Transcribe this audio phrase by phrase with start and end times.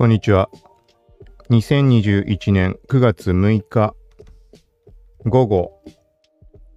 [0.00, 0.48] こんにちは。
[1.50, 3.94] 2021年9月6日
[5.26, 5.82] 午後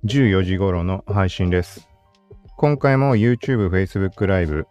[0.03, 1.87] 14時頃の配信です。
[2.57, 4.67] 今回も YouTube、Facebook ライブ、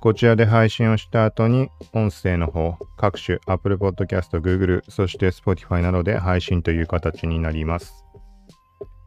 [0.00, 8.04] こちらで配信をした後に音声の方、各種 Apple Podcast、Google、そして Spotify などで配信という形になります。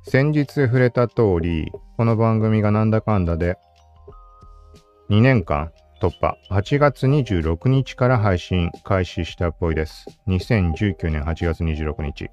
[0.04, 3.58] 先日触れた通り、この番組がなんだかんだで
[5.10, 6.38] 2年間突破。
[6.50, 10.06] 8月26日から配信開始したっぽいです。
[10.28, 12.30] 2019年8月26日。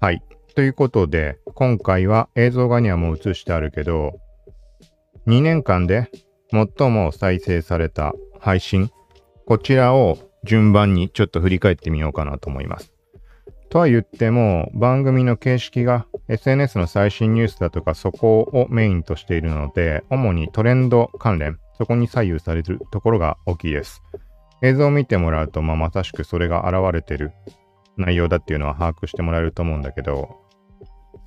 [0.00, 0.22] はい。
[0.54, 4.18] ということで、今回は映像画にはもう映してあるけど、
[5.26, 6.10] 2年間で
[6.50, 8.90] 最も再生された配信、
[9.46, 12.92] こちらを順番にちょっと振り返ってみようかなと思います。
[13.68, 24.02] とは言っても、番組の形式が SNS の最新ニュースだとかそこをメインとしているので、主にトレンド関連、そこに左右されるところが大きいです。
[24.60, 27.32] 映像を見てもらうと、まあ、まさしくそれが現れてる
[27.96, 30.36] 内容だっていうのは把握してもらえると思うんだけど、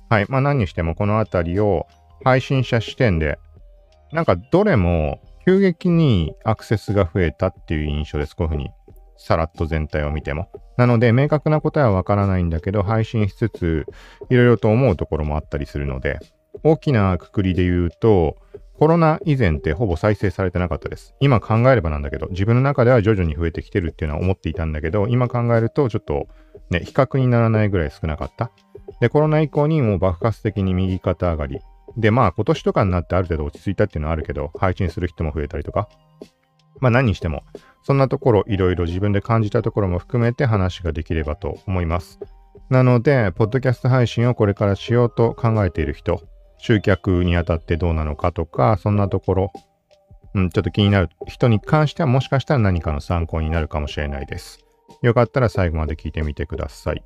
[0.08, 0.26] はい。
[0.28, 1.88] まあ何にしてもこのあたりを
[2.22, 3.36] 配信者視点で、
[4.12, 8.36] なんかどれも急激にアクセスが増えたっていう印象です。
[8.36, 8.70] こういうふうに。
[9.16, 10.52] さらっと全体を見ても。
[10.76, 13.86] なので、明確な答えはわからないんだけど、配信しつつ、
[14.30, 16.20] いろいろと思うところもあったりするので、
[16.62, 18.36] 大きなくくりで言うと、
[18.84, 21.14] コロナ以前ってほぼ再生されてなかったです。
[21.18, 26.28] 今考えればなんだけど、自分の中では徐々に増えてきてるっていうのは思っていたんだけど、今考えるとちょっと
[26.68, 28.50] ね、比較にならないぐらい少なかった。
[29.00, 31.60] で、コロナ以降にもう爆発的に右肩上がり。
[31.96, 35.88] で、まあ今年とかになってある程度落ち着いたっていうのはあるけど、配信する人も増えたりとか。
[36.80, 37.42] まあ何にしても、
[37.84, 42.20] そんなところいろいろ自分で感じたところも含めて話ができればと思います。
[42.68, 46.20] なので、ポッドキャスト配信をこれからしようと考えている人、
[46.64, 49.52] 集客にあたってどうなのかとか、そんなところ、
[50.32, 54.60] うん、ちょっと気になる人に関してはもしかしたら何かの参考になるかもしれないです。
[55.02, 57.04] よかったら最後まで聞いてみてください。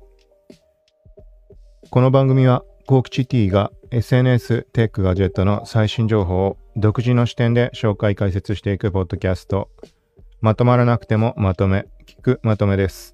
[1.89, 9.69] この番組は、コークチ T が SNS、テック、ガジェットの最新情報を独自の視点で紹介解説していくポッドキャスト。
[10.39, 13.13] まとまらなくてもまとめ、聞くまとめです。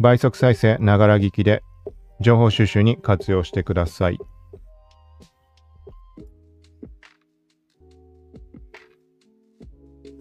[0.00, 1.62] 倍速再生、ながら聞きで
[2.20, 4.18] 情報収集に活用してください。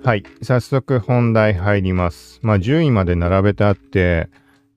[0.04, 0.24] はい。
[0.42, 2.40] 早速本題入ります。
[2.42, 4.30] まあ、10位まで並べてあって、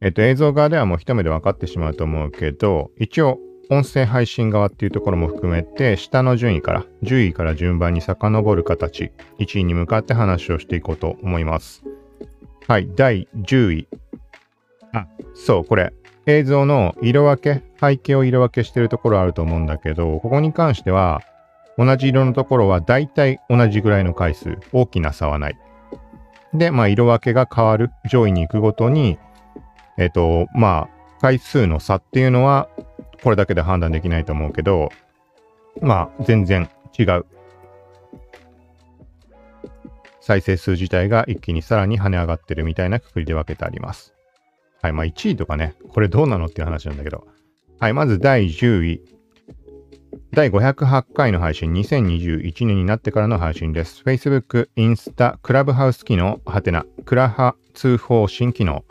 [0.02, 3.38] えっと、映像側ではもう一目で分かってしまうと思うけど、一応、
[3.70, 11.82] 音声配信側っていうところも含めて、下の順位から、10位から順番に遡る形、1位に向かって話をしていこうと思います。
[12.68, 12.90] はい。
[12.94, 13.88] 第10位。
[14.92, 15.94] あ、そう、これ。
[16.26, 21.22] 映像の色分け、背景を色分けしてるところあると思うんだけど、ここに関しては、
[21.76, 25.58] 同じ色のところは大体同じぐらいの回数、大きな差はない。
[26.52, 29.18] で、まあ、色分けが変わる、上位に行くごとに、
[29.98, 32.68] えっ、と、まあ、回数の差っていうのは、
[33.22, 34.90] これだけで判断できないと思うけど、
[35.80, 37.26] まあ、全然違う。
[40.20, 44.14] 再生数自体が一気にさらに跳ね上がってるみたいなくくりで分けてあります。
[44.80, 47.26] はい、まあ1位とかね、これどうなのっていう話なんだけど。
[47.80, 49.02] はい、まず第10位。
[50.34, 54.02] 第508回の配信、2021年になってからの配信です。
[54.04, 58.84] Facebook、インスタ、クラブハウス機能、はてな、クラハ通報新機能、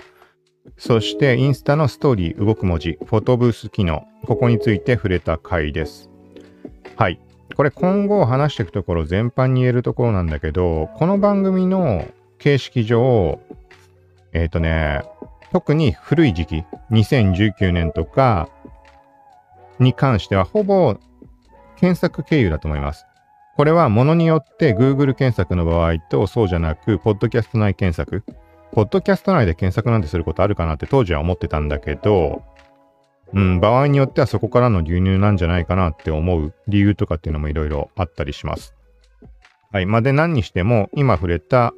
[0.78, 6.10] そしてインスタのストーリー動く文字、フォトブース機能、ここについて触れた回です。
[6.96, 7.20] はい。
[7.58, 12.08] これ今後話していくところ全般に言えるところなんだけど、この番組の
[12.40, 13.42] 形式上、
[14.32, 15.04] えっ、ー、とね、
[15.52, 18.48] 特に古い時期、2019年とか
[19.80, 20.96] に関してはほぼ
[21.84, 23.06] 検索経由だと思います。
[23.58, 28.24] これはものによって Google 検索の場合とそうじゃなく、ポッドキャスト内検索。
[28.72, 32.42] ポッドキャスト内で検索なんてすることあるかなって当時は思ってたんだけど、
[33.34, 38.76] うん、場合によってはそこからの流入なんじゃないかなって思う理由とかっていうのもいろいろあったりします。
[39.74, 39.86] はい。
[39.86, 41.74] まあ、で、何にしても、今触れた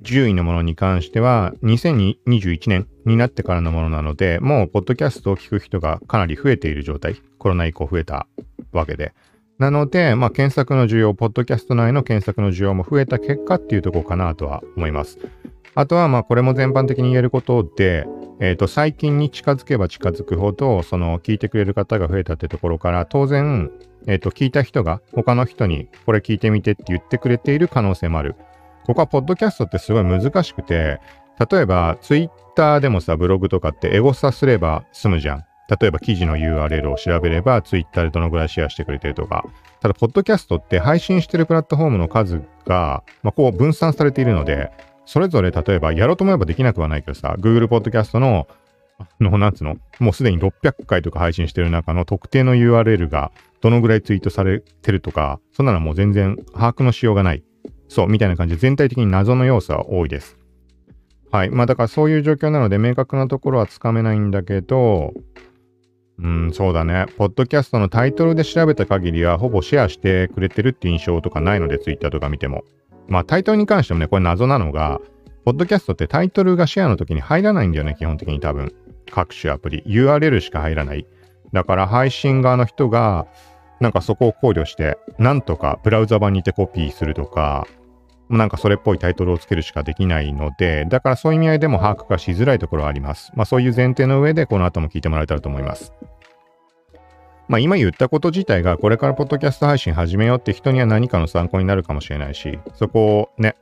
[0.00, 7.20] 10位のものに関しては、2021年になってからのものなので、もう、ポッドキャストを聞く人がかなり増えている状態。
[7.38, 8.26] コロナ以降増えた
[8.72, 9.12] わけで。
[9.58, 15.18] なので、まあ、検索の需要、ポッドキャスト内の検索の需要も増えた結果っていうところかなとは思います。
[15.74, 18.06] あとは、まあ、これも全般的に言えることで、
[18.40, 23.70] えっ、ー、と、最近に近づけば近づくほど、その、聞いてくれる方が増えたってところから、当然、
[24.06, 28.36] えっ、ー、と、聞いた人が他の人に、これ聞いてみてって言ってくれている可能性もある。
[28.86, 31.00] ここは、ポッドキャストってすごい難しくて、
[31.50, 35.44] 例えば、ツイッターでもさ、ブログとかってエゴサすれば済むじゃん。
[35.70, 39.44] 例えば記事の URL を調べれば Twitter でどのぐらいシェアしてくれてるとか。
[39.80, 44.72] ただ、ポッドキャストって配信してるプラットフォームの数が、まあ、こう分散されているので、
[45.06, 48.48] それぞれ例えばやろうと思えばできなくはないけどさ、Google Podcast の、
[49.20, 57.44] の、なんつうのもうすでに600回とか配信してる中の特定の URL がどのぐらいツイートされてるとか、そんなのもう全然把握のしようがない。
[57.88, 60.36] そう、みたいな感じで全体的に謎の要素は多いです。
[61.32, 61.50] はい。
[61.50, 65.14] まあだからそういう状況なので明確なところはつかめないんだけど、
[66.22, 67.06] うん、そうだね。
[67.16, 72.64] ポッドキャストのタイトルで調べた限りは、ほぼシェアしてくれてるって印象とかないので、ツイッターとか見ても。
[73.08, 75.00] まあ、タイトルに関してもね、これ謎なのが、
[75.44, 78.74] ポッドキャストってタイトルがシェアの時に入らないんだよね、基本的に多分。
[79.10, 79.82] 各種アプリ。
[79.86, 81.06] URL しか入らない。
[81.52, 83.26] だから配信側の人が、
[83.80, 87.66] なんかそこを考慮して、なんとかブラウザ版にてコピーするとか、
[88.30, 93.32] なんかそれっぽいタイトルをつけるしかできないので、だからそういう意味合いでも把握がしづらいところはあります。
[93.34, 95.92] まあそういう前提の上でこの後も聞いてもらえたらと思います。
[97.48, 103.56] まあ今言ったこと自体がこれからポッドキャスト配信始めようって人には何かの参考になるかもしれないし、そこをね、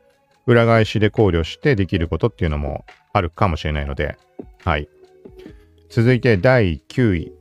[0.47, 4.19] 裏返しで考慮してできることっていうのもあるかもしれないので、
[4.65, 4.89] はい。
[5.89, 7.33] 続いて第9位。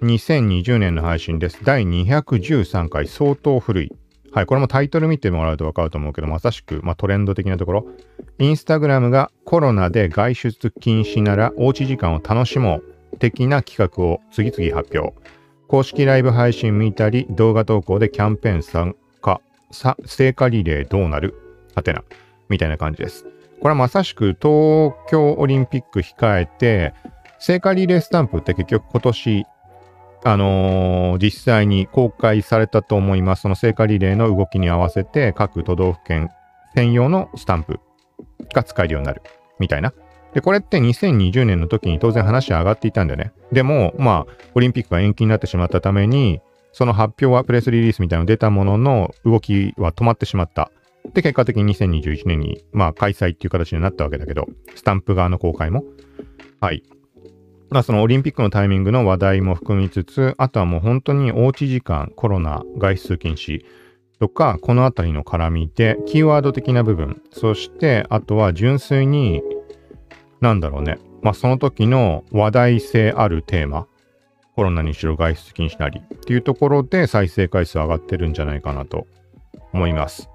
[0.00, 1.58] 2020年の配信です。
[1.64, 3.92] 第213回、相当古い。
[4.38, 7.86] はい、これもタイトル見てもらうとわかると思うけど、まさしく、まあ、トレンド的なところ。
[8.38, 15.12] インスタグラムがコロナで外出禁止ならおうち時間を楽しもう的な企画を次々発表。
[15.66, 19.40] 公式ライブ配信見たり、動画投稿でキャンペーン参加、
[19.72, 21.34] さ、聖火リレーどうなる？
[21.74, 22.04] はてな。
[22.48, 23.24] みたいな感じです。
[23.60, 26.94] これはまさしく東京オリンピック控えて、
[27.40, 29.46] 聖火リレースタンプって結局今年
[30.24, 33.42] あのー、実際に公開されたと思います。
[33.42, 36.30] その聖火リレーの動きに合わせて各都道府県
[36.74, 37.80] 専用のスタンプ
[38.52, 39.22] が使えるようになる
[39.58, 39.92] みたいな。
[40.34, 43.32] で、これって2020年の時に当然話は上がっていたんだよね。
[43.52, 46.40] でも、まあ、オリンピックが延期になってしまったために、
[46.72, 50.70] その発表はプレスリリースみたいなの出たものの動きは止まってしまった。
[51.14, 55.84] で、結果的に2021年に、まあ、開催っていう形になったわけだけど、スタンプ側の公開も。
[56.60, 56.82] はい。
[57.70, 63.64] まあそのオリンピックのタイミングの話題も含みつつ、あとはもう本当におうち時間、コロナ、外出禁止
[64.18, 69.42] とか、このあたりの絡みで、キーワード的な部分、そしてあとは純粋に、
[70.40, 73.86] なんだろうね、まあその時の話題性あるテーマ、
[74.56, 79.06] コロナにしろ外出禁止なりっていうところで再生回数上がってるんじゃないかなと
[79.72, 80.28] 思います。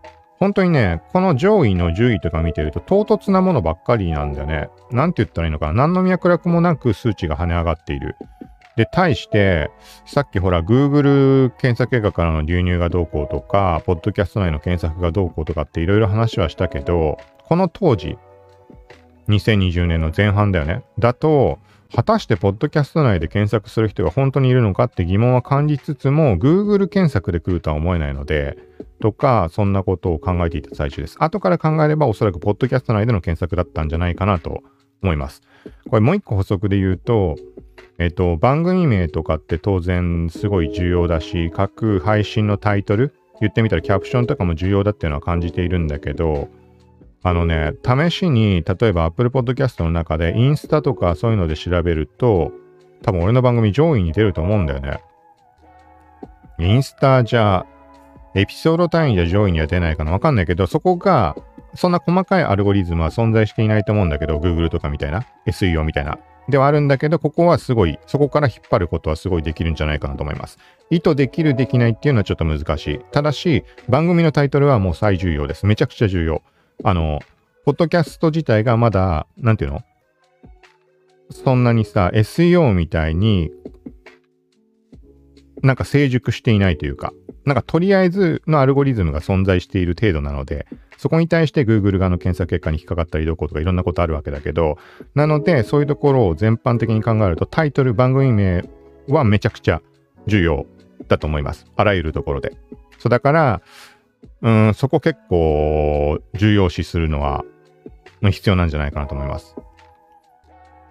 [0.43, 4.67] 本当にね、この上位の10位とか見てると唐突なものばっかりなんだよね。
[4.91, 5.87] なんて言ったらいいのかな。
[5.87, 8.17] 何の脈絡もなく数値が跳ね上がっている。
[8.75, 9.71] で、対して、
[10.05, 18.17] さっきほら、Google 検索結果からの流入がどうこうとか、ポッドキャスト内の検索がどうこうとかっていろいろ話はしたけど、この当時、
[19.29, 20.83] 2020年の前半だよね。
[20.99, 21.59] だと、
[21.95, 28.57] 果たしてポッドキャスト内で検索する人が本当にいるのかって疑問は感じつつも、Google 検索で来るとは思えないので、
[28.99, 31.17] とか、そんなことを考えていた最中です。
[31.19, 34.63] 後から考えればおそらくポッドキャスト内での検索だったんじゃないかなと
[35.03, 35.43] 思います。
[35.87, 37.35] これもう一個補足で言うと、
[37.99, 46.49] えっと、番組名とかって当然すごい重要だし、各配信のタイトル、言ってみたらキャプションとかも重要だっていうのは感じているんだけど、
[47.23, 52.51] あのね、試しに、例えば Apple Podcast の中でインスタとかそういうので調べると、
[53.01, 55.01] 多分俺の番組上位に出ると思うんだよね。
[56.59, 57.65] インスタじゃ
[58.35, 61.35] エピソード単位で上位には出ないかなわかんないけど、そこが、
[61.75, 66.17] そんな細かいアルゴリズムは存在していないと思うんだけど、Google とかみたいな、SEO みたいな。
[66.49, 70.57] ではあるんだけど、ここはすごい、そこから引っ張ることはすごいできるんじゃないかなと思います。
[70.89, 72.99] 意図できる、できないっていうのはちょっと難しい。
[73.11, 75.65] ただし、番組のタイトルはもう最重要です。
[75.67, 76.41] めちゃくちゃ重要。
[76.83, 77.19] あの、
[77.65, 79.81] ポッドキャスト自体がまだ、なんていうの？
[81.31, 83.51] そんなにさ、SEO みたいに
[85.61, 87.13] なんか成熟していないというか、
[87.45, 94.77] なんかとりあえずのアルゴリズムが存在している程度なので、そこに対して Google 側の検索結果に引っかかったりどこうとかいろんなことあるわけだけど、
[95.15, 98.65] なのでそういうところを全般的に考えるとタイトル、番組名
[99.07, 99.81] はめちゃくちゃ
[100.27, 100.65] 重要
[101.07, 101.65] だと思います。
[101.77, 102.57] あらゆるところで。
[102.99, 103.61] そうだから、
[104.41, 107.43] うん、そこ結構重要視するのは
[108.21, 109.55] 必要なんじゃないかなと思います。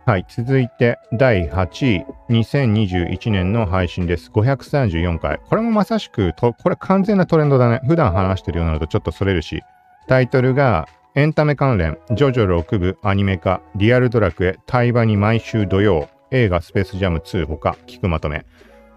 [0.04, 0.26] はい。
[0.28, 4.32] 続いて、第8位、2021年の配信です。
[4.32, 5.38] 534回。
[5.48, 7.80] これもまさしくと、これ完全なトレンドだね。
[7.86, 9.62] 普段話してるようになるとちょっとそれるし。
[10.08, 18.44] タイトルが、エンタメ関連、ジョジョ6部アニメ化、リアルドラクエ、対話に毎週土曜、映画スペースジャム2ほか、聞くまとめ。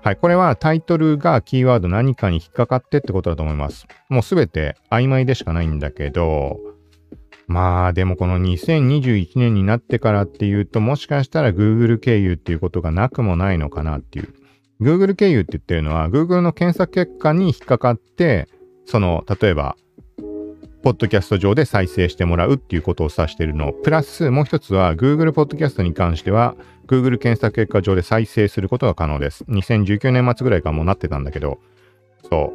[0.06, 0.18] はい。
[0.18, 3.88] これはタイトルがキーワード何かに引っかかってってことだと思います。
[4.08, 6.60] もうすべて曖昧でしかないんだけど、
[7.48, 14.32] まあでもこの2021年になってからっていうともしかしたら Google 経由っていうことがなくもないのかなっていう。
[14.80, 18.48] Google 経由って言ってるのは Google の検索結果に引っかかって
[18.86, 19.76] その例えば
[20.86, 23.74] ポッドキャスト上で再生してもらうっていうことを指しているの。
[23.74, 26.54] プラス、もう一つは Google ポッドキャストに関しては、
[26.86, 29.46] Google 検索結果上で再生することが可能です。
[29.46, 31.58] 2019年末ぐらいからもうなってたんだけど、
[32.30, 32.54] そ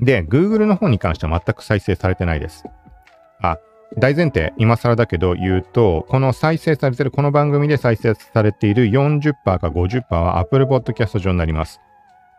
[0.00, 0.04] う。
[0.06, 2.64] で、Google の方に関しては全く再生されてないです。
[3.42, 3.58] あ、
[3.98, 11.82] 大前提、今更だけど言うと、この再生されてる、この番組で再生されている40%か50%は Apple Podcast 上になります。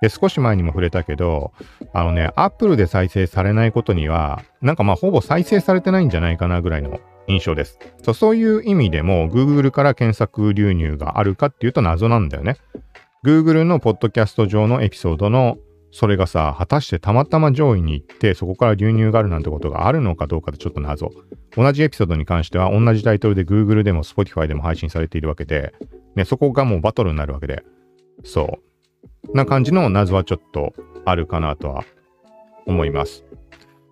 [0.02, 1.52] で、少し前にも触れたけど、
[1.94, 7.80] あのね、Apple で再生されないことには、なんかまあほぼ再生されてないんじゃないかなぐらいの印象です。
[8.04, 12.58] そうそういう意味でも Google から検索流入があるかっていうと謎なんだよね。
[13.26, 15.58] Google のポッドキャスト上のエピソードの
[15.98, 21.10] それがさ、果たしてたまたま上位に行って、そこから流入があるなんてことがあるのかどうかでちょっと謎。
[21.56, 25.74] 同じエピソードに関しては、同じタイトルで Google でも Spotify でも配信されているわけで、
[26.18, 27.64] ね、そこがもうバトルになるわけで、
[28.26, 28.75] そう。
[29.34, 30.74] な感じの謎はちょっと
[31.06, 31.84] あるかなとは
[32.66, 33.24] 思います。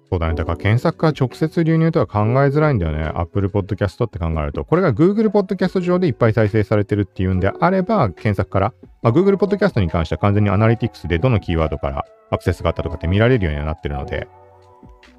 [0.09, 0.35] そうだね。
[0.35, 3.11] だから検索から直接流入とは考えづらいんだよね。
[3.15, 4.63] Apple Podcast って考えると。
[4.63, 14.27] これが Google Podcast 上でいっぱい再生されてるっていうんであれば、検索から、まあ、Google Podcast に関しては完全にアナリティクスでどのキーワードからアクセスがあったとかって見られるようにはなってるので、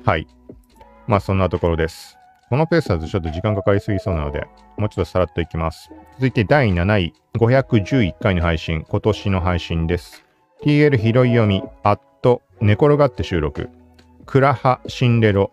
[0.05, 0.29] はい。
[1.09, 2.17] まあそんなところです。
[2.51, 4.47] このペースだとちょっと時間かかりすぎそうなので、
[4.77, 5.91] もうちょっとさらっといきます。
[6.15, 10.25] 続いて第7位、511回の配信、今年の配信です。
[10.63, 13.71] TL 拾い読み、アット、寝転がって収録。
[14.27, 15.53] クラハ・シンレロ、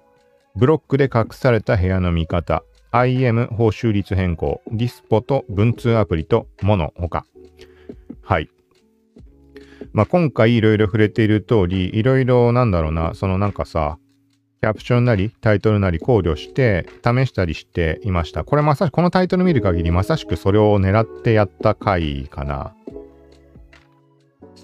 [0.55, 7.25] ブロックで隠された部屋の見方、IM 報酬率変更、ディスポと文通アプリとモノ他。
[8.21, 8.49] はい。
[9.93, 13.97] まあ、今回いろいろ触れている通り、いろいろなんだろうな、そのなんかさ、
[14.61, 18.43] キャプションなりタイトルなり考慮して試したりしていました。
[18.43, 22.75] これまさしくこのタイトル見る限りまさしくそれを狙ってやった回かな。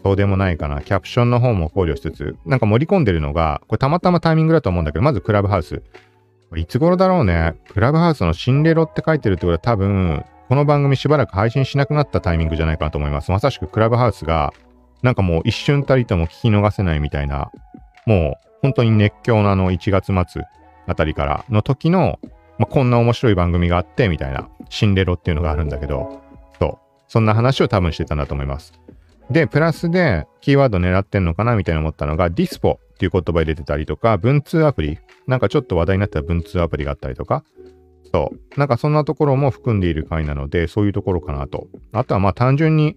[0.03, 0.81] そうでもないかな。
[0.81, 5.81] キャプションの方も考慮しつつ、なんか盛り込んでるのが、これたまたまタイミングだと思うんだけど、まずクラブハウス。
[6.55, 7.55] いつ頃だろうね。
[7.73, 13.31] クラブハウスの新レロって書いてるってことは多分、この番組しばらく配信しなくなったタイミングじゃないかなと思います。
[13.31, 14.53] まさしくクラブハウスが、
[15.01, 17.49] なんかもう一瞬たりとも聞き逃せないみたいな、
[18.05, 20.43] もう本当に熱狂なの1月末
[20.87, 22.19] あたりからの時の、
[22.57, 26.21] まあ、こんな面白い番組があって、みたいな、シンデロっていうのがあるんだけど、
[26.59, 26.77] そう。
[27.07, 28.73] そんな話を多分してたんだと思います。
[29.29, 37.43] で、プラスでキーワード狙ってんのかなみたいな思ったのが、ディスポっていう言葉入れてたりとか、文通アプリ、なんかちょっと話題になった文通アプリがあったりとか、
[38.11, 38.59] そう。
[38.59, 41.67] なんかそんなところも含んでいる回なので、そういうところかなと。
[41.91, 42.95] あとはまあ単純に、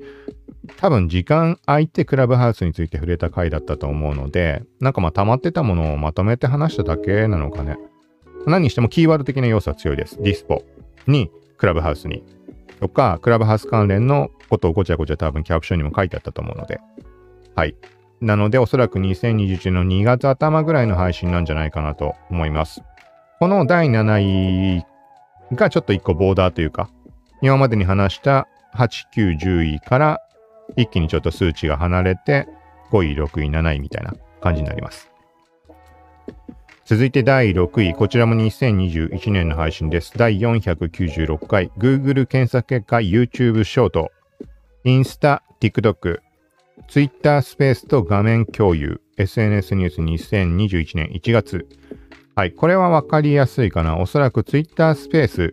[0.77, 7.79] 多分時間空いてクラブハウスについて触れた回だったと思うので、なんかまあ溜まってたものをまとめて話しただけなのかね。
[8.47, 10.21] 何にしてもキーワード的な要素は強いです。
[10.23, 10.65] ディスポ
[11.07, 12.25] に、クラブハウスに。
[12.81, 16.81] とか、クラブハウス関連のことをごちゃごちゃ多分キャプションにも書いてあったと思うので。
[17.55, 17.75] はい。
[18.21, 22.83] なので、おそらく2021の2月頭ぐらいの配信なんじゃないかなと思います。
[23.39, 24.85] この第7位
[25.55, 26.91] がちょっと1個ボーダーというか、
[27.43, 30.21] 今までに話した8、9、10位から
[30.77, 32.47] 一気にちょっと数値が離れて、
[32.91, 35.11] 5位、6位、7位みたいな感じになります。
[36.85, 40.13] 続いて第6位、こちらも2021年の配信です。
[40.17, 44.11] 第496回、Google 検索結果 YouTube ショート、
[44.85, 46.19] インスタ、TikTok、
[46.89, 51.69] Twitter スペースと画面共有、SNS ニュース2021年1月。
[52.35, 53.99] はい、これはわかりやすいかな。
[53.99, 55.53] おそらく Twitter スペース。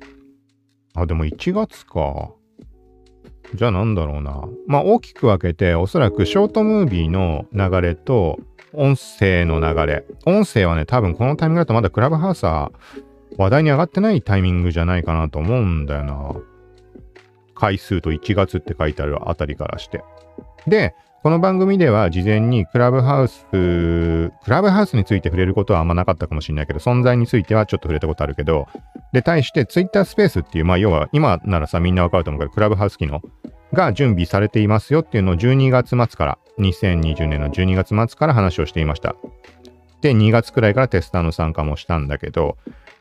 [0.93, 2.31] あ、でも1月か。
[3.55, 4.47] じゃあなんだろうな。
[4.67, 8.39] まあ大きく分けて、おそらくショートムービーの流れと、
[8.73, 10.05] 音声の流れ。
[10.25, 12.71] 音声はね、多分このタイミングだとまだクラブハウスは
[13.37, 16.35] 話題に上がってないタイミングじゃないかなと思うんだよな。
[17.55, 20.03] 回数と1月って書いてあるあたりからして。
[20.67, 20.93] で、
[21.27, 28.69] この番組では事前にクラブハウス、クラブハウスについて触れることはあんまなかったかもしれないけど、存在についてはちょっと触れたことあるけど、
[29.11, 33.21] で、対して Twitter スペースっていう、まあ要は今ならさみんなわかると思うけど、クラブハウス機能
[33.73, 39.17] が準備されていますよっていうのを12月末から、2020年の12月末から話をしていました。
[39.99, 42.55] で、2月くらいからテスターの参加もしたんだけど、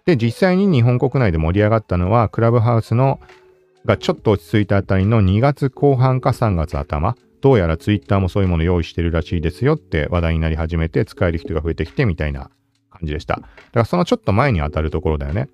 [0.05, 3.21] で、実際に日本国内で盛り上がったのは、クラブハウスの
[3.85, 12.51] がちょっと落ち着いたあたりの2月後半か3月頭、どうやらツイッターもそういうもの用意してるらしいですよって話題になり始めて使える人が増えてきてみたいな
[12.91, 13.37] 感じでした。
[13.37, 15.49] だからそのちょっと前に当たるところだよね。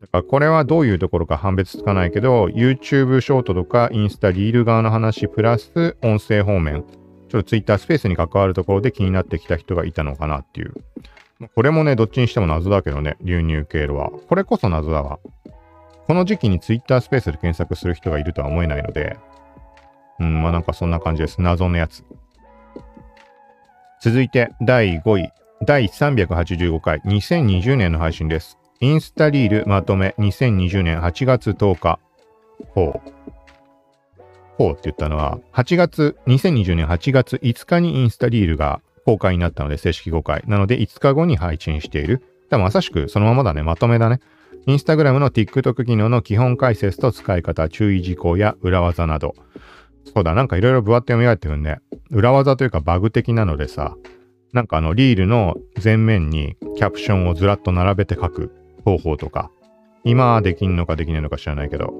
[0.00, 6.84] だからこれはどういうところか判別つかないけど、YouTube ショートとかインスタリール側の話プラス音声方面、
[7.28, 10.74] ちょっと Twitter スペースに関わるところで気になってきた人がいたのかなっていう。
[11.54, 14.10] これもね、どっちにしても謎だけどね、流入経路は。
[14.10, 15.18] これこそ謎だわ。
[16.06, 19.16] この時期に Twitter スペースで検索する人がいるとは思えないので、
[20.20, 21.40] うん、まあなんかそんな感じです。
[21.40, 22.04] 謎のやつ。
[24.02, 25.30] 続いて第5位。
[25.66, 28.58] 第385回2020年の配信です。
[28.80, 31.98] インスタリールまとめ2020年8月10日。
[32.74, 33.14] ほう。
[34.58, 40.44] ほうって言ったのは、8月、2020年8月5日にインスタリールが公開になったので、正式公開。
[40.46, 42.22] なので、5日後に配信している。
[42.50, 44.20] 多分まさしくそのままだね、まとめだね。
[44.66, 49.34] インスタグラムの TikTok 機能の基本解説と使い方、注意事項や裏技など。
[50.04, 51.78] そうだ、なんかいろいろぶわって読み上げてくんね。
[52.10, 53.96] 裏技というかバグ的なのでさ、
[54.52, 58.52] なんかあのリールの前面にキャプションをずらっと並べて書く
[58.84, 59.50] 方法とか、
[60.04, 61.92] 今できんのかできないのか知らないけど、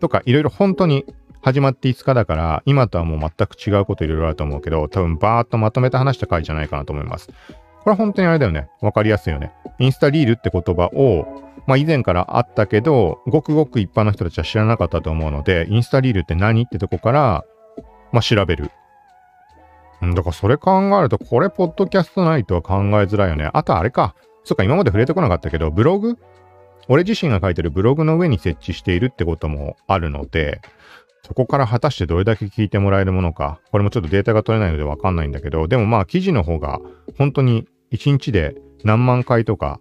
[0.00, 1.04] とかいろいろ本当に
[1.42, 7.28] 始まって5日だから、今とはもう全く違うこといろいろあると思うけど、多分バーっとまとめて話した回じゃないかなと思います。
[7.28, 7.34] こ
[7.86, 8.68] れは本当にあれだよね。
[8.82, 9.52] わかりやすいよね。
[9.78, 17.44] インスタリールって言葉を、まあ以前からあったけど、ごくごく一般の人たちは知らなかったと思うので、インスタリールって何ってとこから、
[18.12, 18.70] まあ調べる。
[20.04, 23.50] んだからそれ考えると、これ、ポッドキャストないとは考えづらいよね。
[23.52, 24.14] あとあれか。
[24.44, 26.16] そっか、今まで触れてこなかったけど、ブログ？
[26.88, 30.60] 俺自身が書いてるブログの上に設置しているってこともあるので、
[31.24, 36.80] そこから果たしてどれだけ聞いてもらえるものか、これもちょっとデータが取れないのでわかんないんだけど、でもまあ記事の方が
[37.18, 39.80] 本当に1日で何万回とか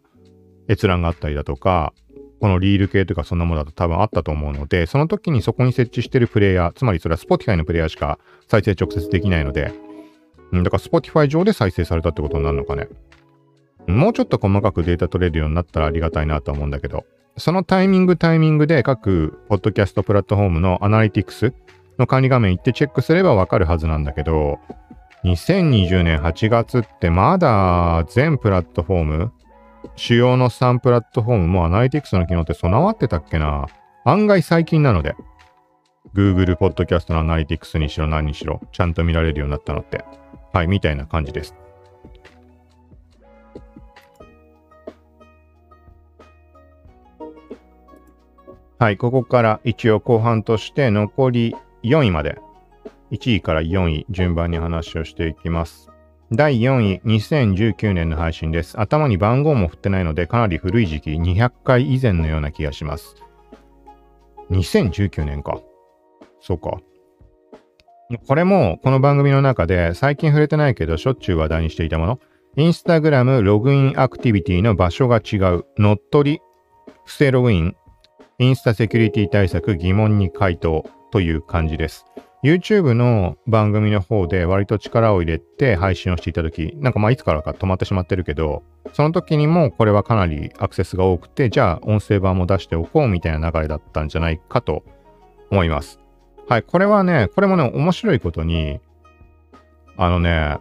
[0.69, 1.93] 閲覧があったりだとか、
[2.39, 9.73] このリール系とかそんなものだと多分あったと思うので、その時にそこに設置してるプレイヤー、つまりそれは Spotify のプレイヤーしか再生直接できないので、
[10.53, 12.88] だから Spotify 上で再生されたってことになるのかね。
[13.88, 17.05] もうちょっと細かくデータ取れるようになったらありがたいなと思うんだけど、
[17.38, 21.53] そのタイミングタイミングで各ポッドキャストプラットフォームのアナリティクス
[21.97, 24.59] の管理画面行ってチェックすればわかるはずなんだけど、
[25.23, 29.31] 2020年8月ってまだ全プラットフォーム、
[29.95, 33.67] 主要の3プラットフォームもアナリティクスの機能って備わってたっけな
[34.05, 35.15] 案外最近なので、
[36.13, 40.03] Google ポッドキャストのアナリティクスにしろ何にしろ、ちゃんと見られるようになったのって。
[40.53, 41.55] はい、みたいな感じです。
[48.80, 52.39] はい、ここから一応後半として残り4位まで、
[53.12, 55.88] 1位から4位順番に話をしていきます。
[56.31, 58.79] 第4位、2019年の配信です。
[58.79, 63.15] 頭に番号も振ってないので、かなり古い時期、200回以前のような気がします。
[64.51, 65.59] 2019年か。
[66.39, 66.77] そうか。
[68.27, 72.19] これも、この番組の中で、最近触れてないけど、しょっちゅう話題にしていたもの。
[72.57, 75.65] インスタグラムログインアクティビティの場所が違う。
[75.79, 76.41] 乗っ取り、
[77.05, 77.75] 不正ログイン、
[78.37, 82.05] インスタセキュリティ対策疑問に回答という感じです。
[82.41, 94.84] YouTube の番組の方で割と力を入れて配信をしていた時、なんかまあいつからか止まってしまってるけど、その時にもこれはかなりアクセスが多くて、じゃあ音声版も出しておこうみたいな流れだったんじゃないかと
[95.52, 95.99] 思います。
[96.47, 98.80] はい、これはね、これもね、面白いことに、
[99.97, 100.60] あのね、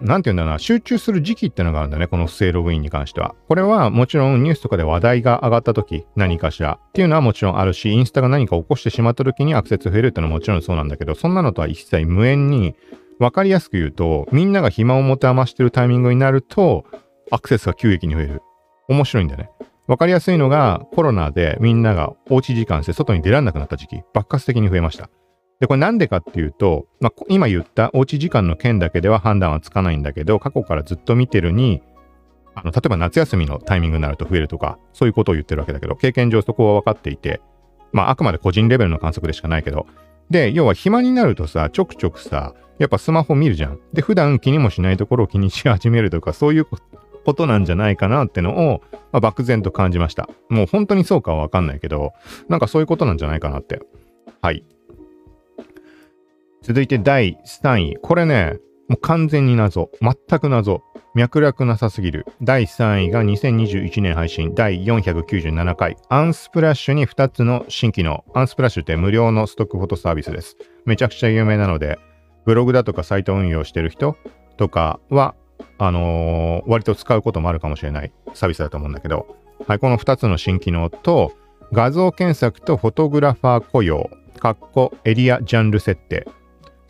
[0.00, 3.34] なんて言うんだろうな、集中する時期ってのがあるんだね、この不正ログインに関しては。
[3.48, 12.74] これはもちろんニュースとかで話題が上がった時、何かしらっていうのはもちろんあるし、インスタが何か起こしてしまった時にアクセス増えるってのはもちろんそうなんだけど、そんなのとは一切無縁に、
[13.20, 16.84] わかりやすく言うと、みんなが暇を持て余してるタイミングになると、
[17.30, 18.42] アクセスが急激に増える。
[18.88, 19.50] 面白いんだよね。
[19.86, 25.08] わかりやすいのが、コロナでみんながおうち時間して外に出られなくなった時期、爆発的に増えました。
[25.60, 31.82] で、これなんでかっていうと、まあ、今言ったおうち時間の件だけでは判断はつかないんだけど、過去からずっと見てるに、
[32.54, 37.40] あの、例えば夏休みのタイミングになると増えるとか、そういうことを言ってるわけだけど、経験上そこは分かっていて、
[37.92, 39.86] まあ、あくまで個人レベルの観測でしかないけど、
[40.30, 43.78] で、要は暇になるとさ、ちょくちょくさ、やっぱスマホ見るじゃん。
[43.92, 46.66] で、普段気にもしないところを気にし始めるとか、そういう
[47.24, 50.28] ことなんじゃないかなってのを、まあ、漠然と感じました。
[50.48, 52.12] もう本当にそうかはわかんないけど、
[52.48, 53.80] なんかそういうことなんじゃないかなって。
[54.40, 54.64] はい。
[56.64, 57.96] 続いて第3位。
[58.00, 58.56] これね、
[58.88, 59.90] もう完全に謎。
[60.00, 60.82] 全く謎。
[61.14, 62.24] 脈絡なさすぎる。
[62.40, 65.98] 第3位が2021年配信第497回。
[66.08, 68.24] アンスプラッシュに2つの新機能。
[68.32, 70.56] アンスプラッシュって無料のストックフォトサービスです。
[70.86, 71.98] めちゃくちゃ有名なので、
[72.46, 74.16] ブログだとかサイト運用してる人
[74.56, 75.34] とかは、
[75.76, 79.36] あのー、割と使うこともあるかもしれないサービスだと思うんだけど、
[79.68, 81.34] はい、この2つの新機能と、
[81.72, 86.26] 画像検索とフォトグラファー雇用、カッコエリアジャンル設定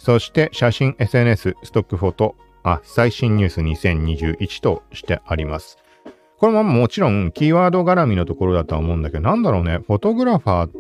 [0.05, 5.79] そして写真 SNS ストックフォトあ最新ニュース2021としてあります。
[6.37, 10.71] これももちろんキーワード絡みのところだとは思うんだけど、なんだろうね、フォトグラファーっ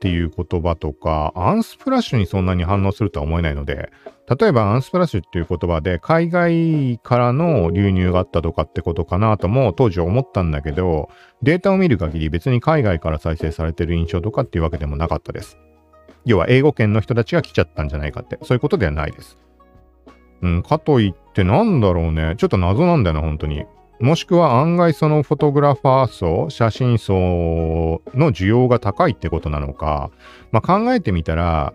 [0.00, 3.92] ていう言葉とか、アンスプラッシュにそんなに反応するとは思えないので、
[4.28, 11.10] 例えばアンスプラッシュっていう言葉で海外からの流入があったとかってことかなとも当時思ったんだけど、
[11.42, 15.58] データを見る限り別に海外から再生されてる印象とかっていうわけでもなかったです。
[16.24, 19.38] 要は英語圏の人たちが来ちゃったんじゃないかって、そういうことではないです。
[20.42, 22.34] うん、かといってなんだろうね。
[22.36, 23.64] ちょっと謎なんだよな、本当に。
[24.00, 30.10] もしくは案外そのフォトグラファー層、写真層の需要が高いってことなのか、
[30.52, 31.72] まあ、考えてみたら、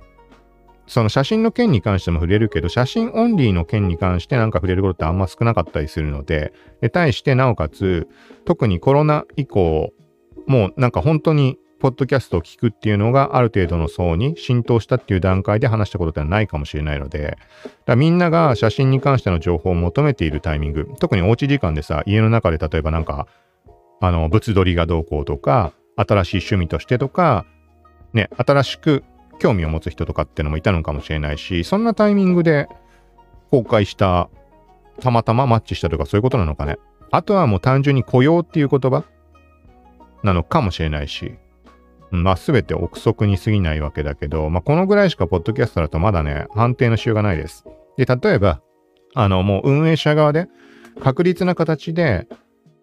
[0.85, 8.07] その写真の件に関しても触れるけど、写真オンリーの件に関してなんか触れることってあんま少なかったりするので、で、対してなおかつ、
[8.45, 9.93] 特にコロナ以降、
[10.47, 17.37] もうなんか本当にポッドキャストを聞くっていうのがある程度の層に浸透したっていう段階で話したことってないかもしれないので、
[17.85, 23.27] だみんなが写真に関しての情報を求めているタイミング、特におうち時間でさ、家の中で例えばなんか、
[24.01, 27.45] あの、物撮りがどうこうとか、新しい趣味としてとか、
[28.13, 29.03] ね、新しく
[29.39, 32.67] 興味を持つ人とかってのもいたのかもしれないし、そんなタイミングで
[33.51, 34.29] 公開した、
[34.99, 36.77] たまたまマッチしたとかそういうことなのかね。
[37.11, 39.03] あとはもう単純に雇用っていう言葉
[40.23, 41.35] なのかもしれないし、
[42.11, 47.65] まあ全て憶測に過ぎないわけだけど、まあこのぐらいしかポッドキャストだとまだね、判定のしようがないです。
[47.97, 48.61] で、例えば、
[49.15, 50.47] あのもう運営者側で
[51.01, 52.27] 確実な形で、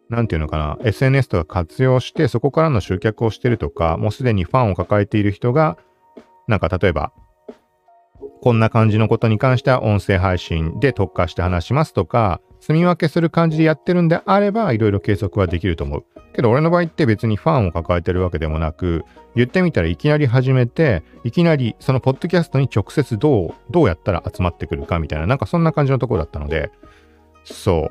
[0.09, 5.77] なんていうのかな、SNS とか活用して、そこからの集客をしてるとか、もうすでにファンを抱えている人が、
[6.47, 7.13] なんか例えば、
[8.41, 16.05] こんな感じのことに関しては音声配信で特化して話しますとか、住み分けする感じでやってるんであれば、いろいろ計測はできると思う。
[16.35, 26.71] けど俺の場合って別にファンを抱えてるわけでもなく、言ってみたらいきなり始めて、いきなりそのポッドキャストに直接どう、どうやったら集まってくるかみたいな、なんかそんな感じのところだったので、
[27.45, 27.91] そ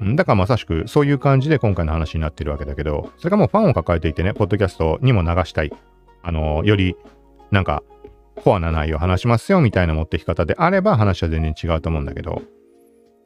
[0.00, 0.14] う。
[0.16, 5.72] だからまさしくそういう感じで今回の話になってるわけだけど、それがもうファンを抱えていてね、ポッドキャストにも流したい。
[6.22, 6.96] あの、より
[7.50, 7.82] なんか
[8.36, 12.42] コアな内容を話しますよみたいな持ってき方であれば話は全然違うと思うんだけど、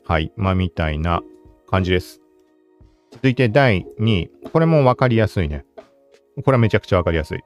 [0.06, 0.32] はい。
[0.36, 1.22] まあ、みたいな
[1.68, 2.20] 感じです。
[3.10, 4.30] 続いて第2位。
[4.52, 5.64] これもわかりやすいね。
[6.44, 7.40] これはめちゃくちゃわかりやすい。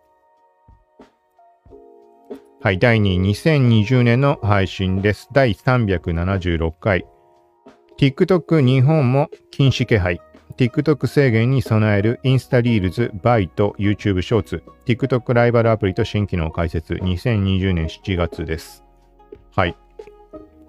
[2.61, 2.79] はい。
[2.79, 5.29] 第2位、2020年の配信です。
[5.33, 7.07] 第376回。
[7.99, 10.21] TikTok 日本も禁止気配。
[10.59, 18.85] TikTok 制限に備えるインスタリールズ、バイト、YouTube ショーツ、TikTok ライバルアプリと新機能開設、2020年7月です。
[19.57, 19.77] はい。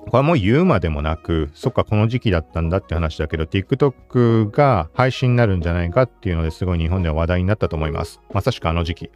[0.05, 8.19] これはもう言うまでもなく、そっか、この時期だったんだって話だけど、TikTok が配信になるんじゃないかっていうのですごい日本では話題になったと思います。
[8.33, 9.11] まさしくあの時期。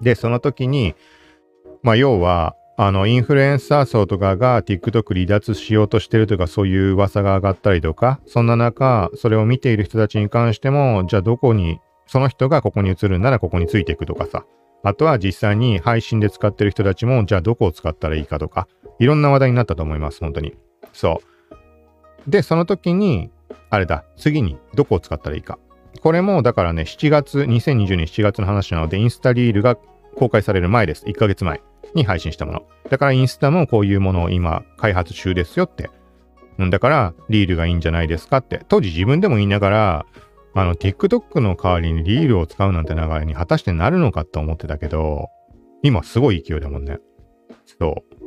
[0.00, 0.94] で、その時に、
[1.82, 14.44] まあ要は、あの、インフルエンサー層とかが TikTok 離脱しようとしてるとか、そういう噂が上がったりとか、そんな中、それを見ている人たちに関しても、じゃあどこに、その人がここに移るんならここについていくとかさ、
[14.82, 20.54] あとは実際に配信で使ってる人たちも、じゃあどこを使ったらいいかとか、いろんな話題になったと思います、本当に。
[20.92, 21.20] そ
[22.26, 22.30] う。
[22.30, 23.30] で、その時に、
[23.70, 25.58] あれだ、次にどこを使ったらいいか。
[26.00, 29.76] これも、だからね、7月、2020年7月の話なので、インスタリールが
[30.16, 31.04] 公開される前です。
[31.06, 31.60] 1ヶ月前
[31.94, 32.62] に配信したもの。
[32.90, 35.90] だからインスタもこういうものを今開発中ですよって。
[36.58, 38.62] だから、リールがいいんじゃないですかって。
[38.68, 40.06] 当時自分でも言いながら、
[40.54, 45.28] あの、TikTok の代わりにリールを使うなんて流れに果たしてなるのかって思ってたけど、
[45.82, 46.98] 今すごい勢いだもんね。
[47.78, 48.18] そう。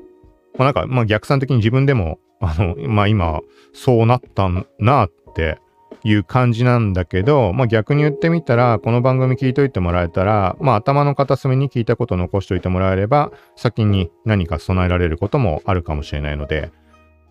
[0.57, 3.41] まあ、なんか、まあ逆算的に自分でも、あの、まあ今、
[3.73, 5.59] そうなったなって
[6.03, 16.71] いう感じなんだけど、まあ逆に言ってみたら、この番組聞いといてもらえたら、まあ頭の片隅に聞いたことを残しておいてもらえれば、先に何か備えられることもあるかもしれないので、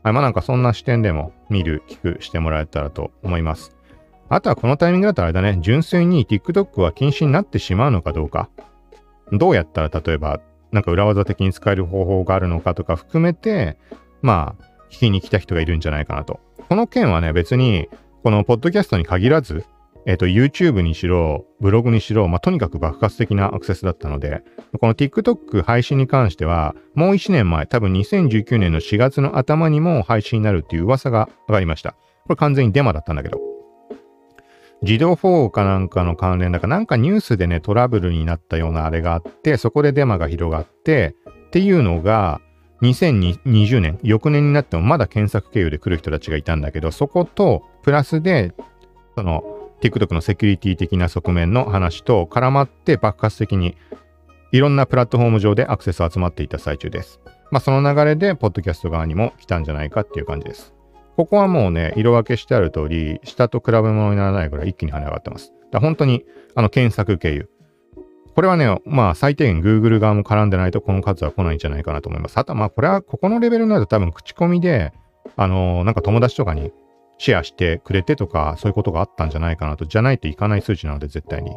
[0.03, 3.77] まあなんかそんな視点でも見る、聞くしてもらえたらと思います。
[4.31, 8.49] あとはこのタイミングだったらあれだね、純粋に TikTok は禁止になってしまうのかどうか。
[9.33, 10.41] どうやったら例えば、
[10.71, 13.77] なんか裏技的に使える方法があるのかとか含めて、
[14.23, 16.39] まあ、聞きに来た人がいるんじゃないかなと。
[16.69, 17.89] この件はね、別に、
[18.23, 19.65] このポッドキャストに限らず、
[20.07, 24.43] えっ、ー、と、YouTube にしろ、ブログにしろ、まあ、とにかく爆発的なアクセスだったので、
[24.81, 31.93] この TikTok 配信に関しては、もう1年前、多分2019年の4月の頭にも配信になるっていう噂が上がりました。
[32.25, 33.60] これ完全にデマだったんだけど。
[34.83, 41.15] 自動法かなんかの関連だか、なんかニュースでね、トラブルになったようなあれがあって、そこでデマが広がって、
[41.49, 42.41] っていうのが、
[42.83, 48.55] 2020年、翌年になってもまだ検索経由で来る人たちがいたんだけど、そこと、プラスで、
[49.17, 49.43] その、
[49.83, 53.77] TikTok のセキュリティ的な側面の話と絡まって爆発的に
[54.53, 57.21] いろんなプラットフォーム上でアクセス集まっていた最中です。
[57.51, 60.75] まあその流れで、ポッドキャスト側にも来たんじゃないかっていう感じです。
[61.17, 65.53] ここはもうね、色分けしてある通り、下と比べ物にならないぐらい一気に跳ね上がってます。
[65.71, 67.49] だ本当に、あの、検索経由。
[68.35, 72.39] これはね、まあ、最低限 Google 側も絡んでないとこの数は来ないんじゃないかなと思います。
[72.39, 74.93] あとまあ、これは、ここのレベルになると多分口コミで、
[75.37, 76.73] あのー、なんか友達とかに
[77.19, 79.85] シェアしてくれてとか、そういうことがあったんじゃないかなと。
[79.85, 81.53] じゃないといかない数値なので、絶対に。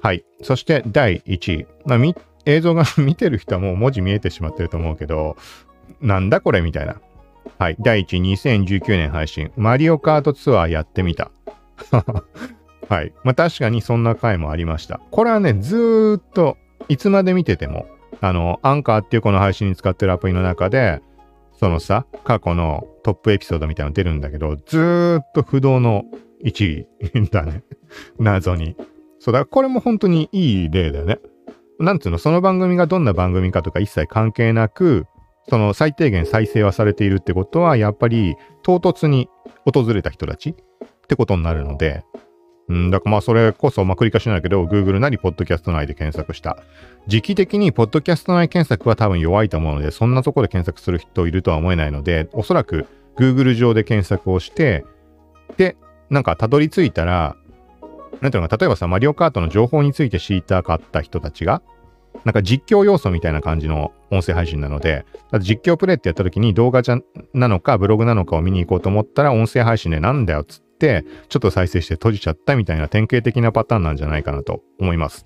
[0.00, 0.24] はい。
[0.42, 1.66] そして第1位。
[1.86, 1.98] まあ、
[2.44, 5.36] 映像が 見てる人はもう文字見えてしまってると思うけど、
[6.00, 7.00] なんだこれみたいな。
[7.58, 7.76] はい。
[7.80, 8.22] 第1、
[8.64, 9.50] 2019年配信。
[9.56, 11.30] マリオカートツアーやってみた。
[12.88, 13.12] はい。
[13.24, 15.00] まあ確かにそんな回もありました。
[15.10, 16.56] これはね、ずーっと、
[16.88, 17.86] いつまで見てても、
[18.20, 21.00] あの、アンカーっていうこの配信に使ってるアプリの中で、
[21.52, 26.04] そのさ、過去のトップエピソードみたいなの出るんだけど、ずーっと不動の
[26.44, 27.62] 1位 だね。
[28.18, 28.76] 謎に。
[29.18, 31.18] そうだ、これも本当にいい例だよね。
[31.78, 35.06] なんつうの、その番組がどんな番組かとか一切関係なく、
[35.48, 39.28] その最低限再生はされているってことは、やっぱり唐突に
[39.64, 40.54] 訪れた人たちっ
[41.08, 42.04] てことになるので、
[42.68, 46.58] うん、だからまあそれこそ、まあ繰り返しなんだけど、Google なり、ポッドキャスト内で検索した。
[47.06, 54.84] 時期的に、ポッドキャスト内検索は多分弱いと思うので、そんなとこで検索する人いるとは思えないので、おそらく Google 上で検索をして、
[55.56, 55.76] で、
[56.10, 57.36] なんかたどり着いたら、
[58.20, 61.62] なんていうのか、例えばさ、マリオカートの情報について知りたかった人たちが、
[62.24, 65.04] なんか実況要素みたいな感じの音声配信なので、
[65.40, 66.98] 実況プレイってやった時に動画じゃ
[67.34, 75.24] なのかブログなのかを見に行こうと思ったら音声配信でなんだよっつって、ちょっと再生して閉じちゃったみたいな典型的なパターンなんじゃないかなと思います。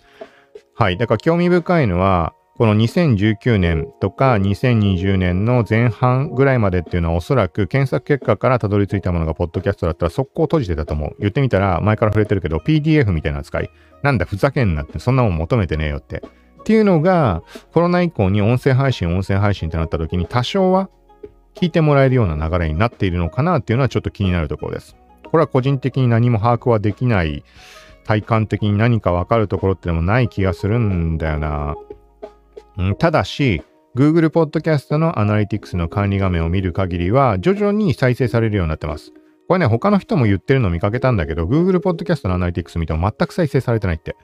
[0.74, 0.96] はい。
[0.96, 11.16] だから興味深いのは、この2019年とか2020年の前半ぐらいまでっていうのはおそらく検索結果からたどり着いたものがポッドキャストだったら速攻閉じてたと思う。
[11.20, 13.70] 言ってみたら前から触れてるけど PDF みたいな扱い。
[14.02, 16.22] なんだふざけんなってそんなもん求めてねえよって。
[16.60, 17.42] っていうのが
[17.72, 20.88] コロナ以降に音声配信音声配信ってなった時に多少は
[21.54, 24.96] 聞いてもらえるような流れになっているのかなっていうのはちょっと気になるところです。
[25.24, 27.44] これは個人的に何も把握はできない
[28.04, 31.76] 体感的に何かわかるところってのもない気がするんだよな。
[32.76, 33.62] うん、ただし、
[33.96, 39.12] Google Podcast のアナリティクスの管理画面を見る限りは、徐々に再生されるようになってます。
[39.48, 44.16] これね、他の人も言ってるの見かけたんだけど、Google Podcast のアナリティクス見ても全く再生されてないって。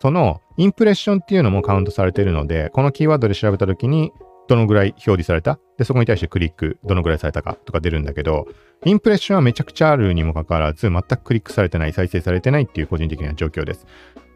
[0.00, 4.12] そのインプレッションっていうのもカウントされているので、このキーワードで調べた時に、
[4.48, 5.58] どのぐらい表示された？
[5.76, 8.46] で、そこに対してクリック、どのぐらいされたかとか出るんだけど、
[8.84, 13.86] インプレッションはめちゃくちゃあるにもかかわらず、全くクリックされてない、再生されてないっていう個人的な状況です。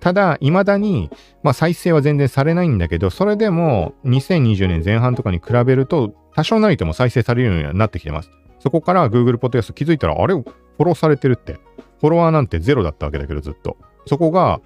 [0.01, 1.11] ただ、未だに、
[1.45, 8.31] まあ再生は全然されないんだけど、それでも2020年前半とかに比べると、多少なりとも再生されるようになってきてます。
[8.59, 11.61] そこから Google Podcast 気づいたら、あれ、フォローされてるって。
[12.01, 13.77] フォロワーなんてゼロだったわけだけど、ずっと。
[14.07, 14.61] そこが、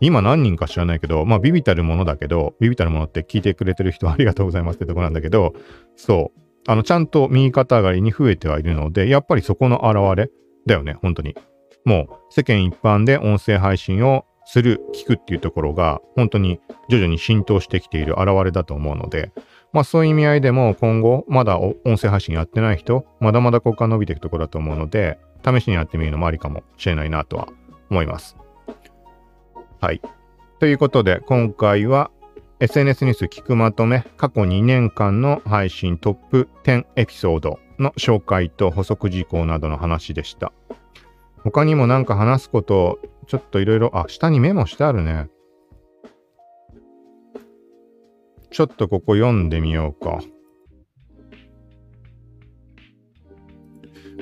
[0.00, 5.54] 今何人か知らないけど、まあビビたるものだけど、ビビたるものって聞いてくれてる人ありがとうございますってとこなんだけど、
[5.96, 6.40] そう。
[6.66, 10.30] あの、ちゃんと右肩上がりに増えてはいるので、やっぱりそこの表れ
[10.66, 11.34] だよね、本当に。
[11.84, 19.32] もう世間一般で音声配信をする、聞くっていうところが、本当に徐々に浸透してきている表れだと思うので、
[19.72, 27.48] まあそういう意味合いでも今後、まだ音声配信やってない人、まだまだここから伸びていくところだと思うので、試しにやってみるのもありかもしれないなとは
[27.90, 28.36] 思います。
[29.80, 30.02] はい。
[30.58, 32.10] ということで、今回は
[32.60, 40.52] SNS ニュース聞くまとめ、過去2年間の配信トップ10エピソードの紹介と補足事項などの話でした。
[41.42, 45.28] 他にもなんか話すこと、ちょっといろいろ、あ、下にメモしてあるね。
[48.50, 50.20] ちょっとここ読んでみようか。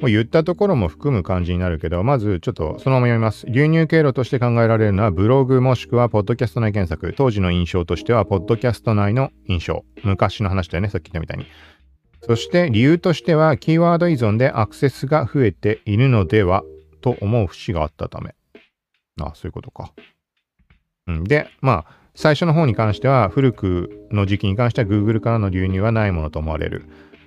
[0.00, 3.46] もう言ったところも含む感じになるけど、まずちょっとそのまま読みます。
[3.48, 7.14] 流入経路として考えられるのはブログもしくはポッドキャスト内検索。
[7.16, 9.84] 当時の印象としては、ポッドキャスト内の印象。
[10.04, 11.46] 昔の話だよね、さっき言ったみたいに。
[12.22, 16.62] そして理由としては、キーワード依存でアクセスが増えているのでは
[17.00, 18.34] と思う節があったため。
[19.20, 19.92] あそういうことか。
[21.08, 26.84] うん、で、まあ、最初の方に関しては、古くの時期に関しては Google からの流入はないものと思われる。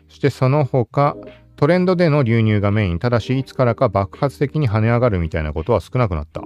[0.10, 1.16] そしてその他、
[1.62, 2.98] トレンドでの流入がメイン。
[2.98, 6.42] ただし、いつからか爆発的に跳ね上がるみたいなことは少なくなった。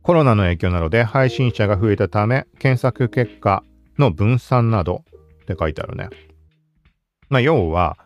[0.00, 3.62] コロナの影響などで配信者が増えたため、検索結果
[3.98, 5.04] の分散など
[5.42, 6.08] って書いてあるね。
[7.28, 7.98] まあ、要は、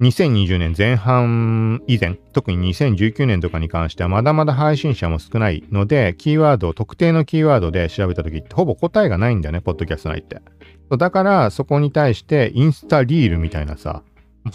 [0.00, 10.42] 2020年前半以前、特に2019年とかに関してはまだまだ配信者も少ないので、キーワードを、特定のキーワードで調べた時ってほぼ答えがないんだよね、ポッドキャスト内って。
[10.98, 14.02] だからそこに対してインスタリールみたいなさ、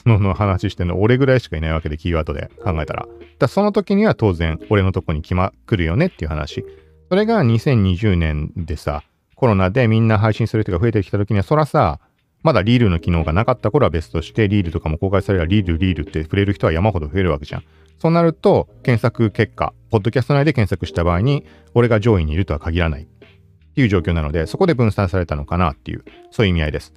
[0.06, 3.08] ものの話してるの俺ぐらいしかいないわけでキーワードで考えたら。
[3.40, 6.64] だその時には当然俺のとこに来まくるよねっていう話。
[7.10, 9.04] それが2020年でさ、
[9.36, 12.00] コロナでみんな配信する人が増えてきた時には、そらさ、
[12.44, 17.64] まだリールの機能がなかった頃は別として、リールとかも公開されればリール、リールって触れる人は山ほど増えるわけじゃん。
[18.00, 23.04] そうなると、検索結果、ポッドキャスト内で検索した場合に、俺が上位にいるとは限らない。
[23.04, 26.94] っていう状況なので、そこで分散されたのかなっていう、そういう意味合いです。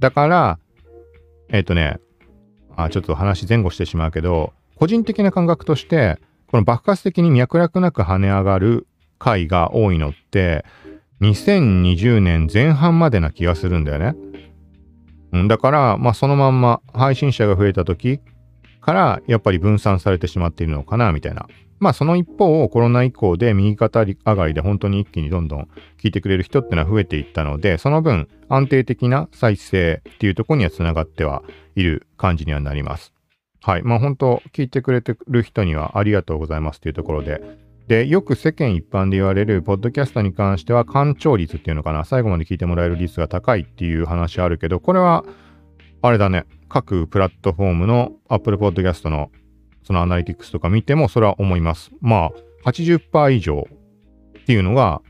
[0.00, 0.58] だから、
[1.50, 1.98] えっ、ー、とね、
[2.74, 8.86] あ、ちょっと話前後してしまうけど、個人的な感覚として、この爆発的に脈絡なく跳ね上がる
[9.18, 10.64] 回が多いのって、
[11.20, 14.14] 2020年前半までな気がするんだよね。
[15.32, 18.20] うん、だから、まあそのまんま配信者が増えた時
[18.80, 21.48] からやっぱり分散されてしまっているのかなみたいな。
[21.78, 25.68] まあその一方、コロナ以降で右肩上がりで本当に一気にどんどん
[26.00, 31.42] 聞いてくれる人ってのは増えていったので、その分安定的な再生っていうところにはつながっては
[31.74, 33.12] いる感じにはなります。
[33.62, 33.82] はい。
[33.82, 37.42] まあ本当、聞いてくれてる人にはありがとうございますっていうところで、
[37.88, 45.24] で、よく世間一般で言われる、ポッドキャストに関しては、干潮率っていうのかな、最後まで聞いてもらえる率が高いっていう話あるけど、これは、
[46.02, 49.30] あれだね、各プラットフォームの Apple Podcast の
[49.86, 51.92] そのアナリティクスとか見ても、それは思います。
[52.00, 52.32] ま
[52.64, 53.68] あ、80%以上
[54.40, 55.00] っていうのが、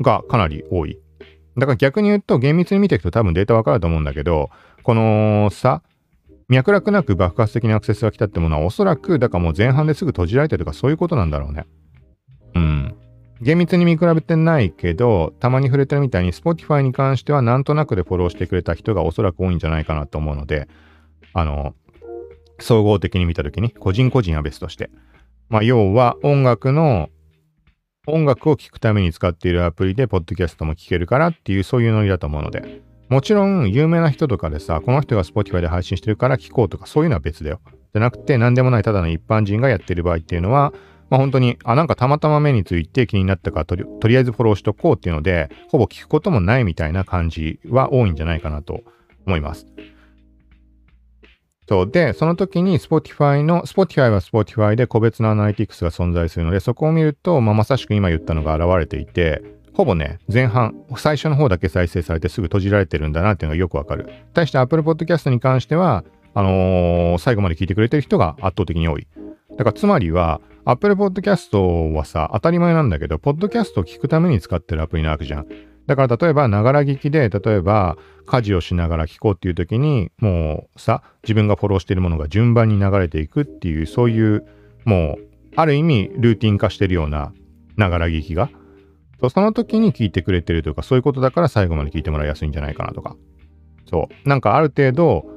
[0.00, 0.98] がかなり多い。
[1.56, 4.50] だから逆に言うと、厳密に見ていくと多分データわかると思うんだけど、
[4.82, 5.82] このさ、
[6.48, 11.66] 脈絡なく爆発的にアクセスが来たってものはおそらく、だからもう前半ですぐ閉じられてとかそういうことなんだろうね。
[12.54, 12.96] うん。
[13.40, 20.68] 厳密に見比べてないけど、たまに触れてるみたいに Spotify に関してはなんとなくでフォローしてくれた人がおそらく多いんじゃないかなと思うので、
[21.32, 21.74] あの、
[22.60, 24.90] 総合的に見たときに、個人個人は別として。
[25.48, 27.10] まあ、要は音楽の、
[28.06, 32.85] 音楽を聴くために使っているアプリで、ポッドキャストも聴けるからっていう、そういうノリだと思うので。
[33.08, 37.60] もちろん、有名な人とかでさ、この人が Spotify で配信してるから聴こうとか、そういうのは別だよ。
[37.66, 40.72] じゃなくて、何でもないただの一般人がやってる場合っていうのは、
[41.08, 48.82] まあ本当に、あ、なんかたまたま目について気になったからとり、とりあえずフォローしとこうっていうので、ほぼ聞くこともないみたいな感じは多いんじゃないかなと
[49.24, 49.66] 思います。
[51.68, 51.90] そう。
[51.90, 59.42] で、その時に Spotify の、Spotify は Spotify で個別のアナリティクスが存在するので、そこを見ると、まあ、まさしく今言ったのが現れていて、
[59.76, 64.08] ほぼね、前半、最初の方だけ再生されてすぐ閉じられてるんだなっていうのがよくわかる。
[64.32, 69.06] 対して Apple Podcast に関しては、あのー、最後まで聞いてくれてる人が圧倒的に多い。
[69.50, 75.46] だからつまりは、Apple Podcast はさ、当たり前なんだけど、ポッドキャストを聞くために使ってるアプリなわけじゃん。
[75.86, 84.46] だから例えば、ながら聞きで、例えば、家事をしながら聞こうっていう時に、もうさ、自分がフォローしているものが順番に流れていくっていう、そういう、
[84.86, 87.34] もう、ある意味、ルーティン化してるような、
[87.76, 88.48] ながら聞きが。
[89.30, 93.16] その時に聞いてくれてるというか、そういうことだから最後まで聞いてもらいやすいんじゃないかなとか。
[93.88, 94.28] そう。
[94.28, 95.36] なんかある程度、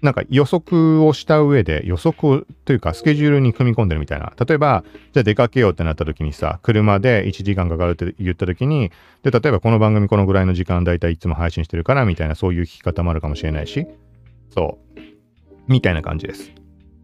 [0.00, 4.32] なんか予測をした上で、予測というかスケジュールに組み込んでるみたいな。
[4.38, 8.90] 例えば、じゃあ出かけようってなった時にさ、車で1時間かかるって言った時に、
[9.22, 13.86] で、例えばこの番組このぐらいの時間だいたいいつも配信してるからみたいなそういう聞き方もあるかもしれないし、
[14.54, 15.00] そう。
[15.66, 16.52] みたいな感じです。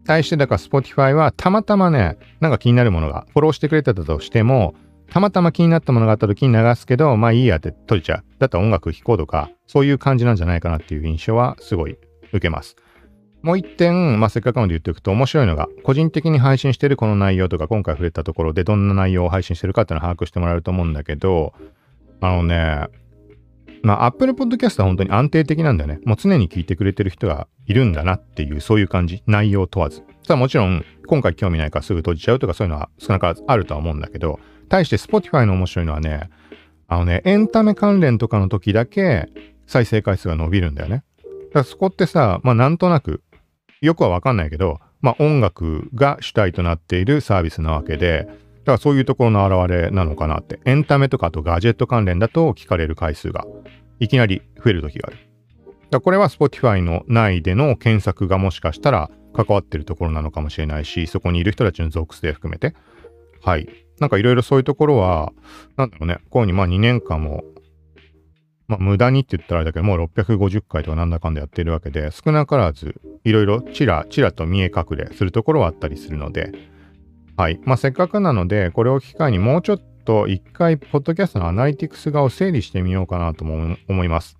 [0.05, 4.75] 対してだから Spotify はたまたまね、なんか気になるものが、フォローしてくれてたとしても、
[5.09, 8.23] たまたま気になったものがあった時に流すけど、まあいいやって閉じちゃう。
[8.39, 11.97] だったら音楽聴こうとか、そういう感じなんじゃないかなっていう印象はすごい
[12.31, 12.75] 受けます。
[13.41, 21.53] もう一点、まあ、せっかくなので言っておくと面白いのが、個人的に配信してるこの内容とか、今回触れたところでどんな内容を配信してるかっていうのを把握してもらえると思うんだけど、
[22.21, 22.87] あのね、
[23.83, 25.99] まあ、Apple Podcast は本当に安定的なんだよね。
[26.05, 29.21] もう常に聞いてくれてる人がいるんだなっていう、そういう感じ。
[29.27, 30.01] 内容問わず。
[30.23, 36.29] さあもちろん、今回興味ないからすぐ閉じちゃうとかそういうのは少なからずあるとは思うんだけど、対して Spotify の面白いのはね、
[36.87, 39.29] あのね、エンタメ関連とかの時だけ
[39.67, 41.03] 再生回数が伸びるんだよね。
[41.17, 43.23] だからそこってさ、まあなんとなく
[43.81, 48.33] よくはわかんないけど、まあ音楽が主体となっているサービスなわけで、だ
[48.65, 50.59] からそういうところの表れなのかなって。
[50.65, 53.45] エンタメとかあとガジェット関連だと聞かれる回数が
[53.99, 55.17] いきなり増える時がある。
[55.91, 62.75] だこれは Spotify の内での検索がもしかしたら関わってるところなのかもしれないし、そこにいる人たちの属性含めて。
[63.41, 63.84] はい。
[63.99, 65.33] なんかいろいろそういうところは、
[65.77, 67.43] なんだろうね、こういう風にまあ2年間も
[68.67, 76.51] まあ、無駄にって言ったらあれだけど、もう650回とかなんだかんだやってるわけで、少なからず、いろいろちらちらと見え隠れするところはあったりするので、
[77.37, 77.59] はい。
[77.63, 84.37] まあ、せっかくなので、これを機会にもうちょっと一回、ポッドキャストのアナリティクス側を整理してみようかなとも思います。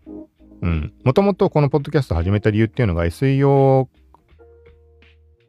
[0.61, 0.93] うん。
[1.03, 3.87] もともとこのポッドキャスト始めた理由っていうのが SEO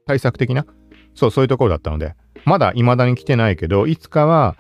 [0.07, 0.67] 対策的な、
[1.15, 2.15] そう、そういうところだったので、
[2.47, 4.57] まだ未だに来てないけど、いつかは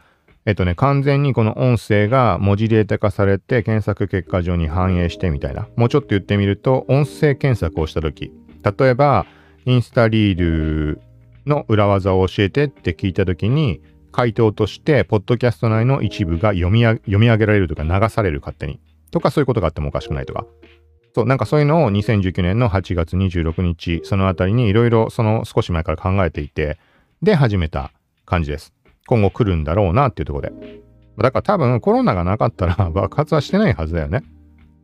[0.46, 5.66] えっとね、完全にこの音声が文字データ化されて検索結果上に反映してみたいな。
[5.74, 8.30] もうちょっと言ってみると、音声検索をしたとき、
[8.62, 9.26] 例えば、
[9.64, 11.00] インスタリール
[11.46, 13.82] の裏技を教えてって聞いたときに、
[14.12, 18.78] 回答として、ポッドキャスト内の一部が読み読み上げられるとか流される勝手に。
[19.10, 20.46] とかそういうことがあってもおかしくないとか。
[21.12, 26.78] そう、なんかそういうのを2019年の8月26日、そのあたりにいろいろその少し前から考えていて、
[27.22, 27.92] で始めた
[28.24, 28.74] 感じです。
[29.06, 30.80] 今後来るんだろうなっていうところで。
[31.18, 34.22] だから多分コロナがなかったら 爆発はしてないはずだよね。